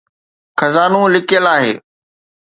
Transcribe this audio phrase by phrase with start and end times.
[0.59, 1.73] خزانو لڪيل آهي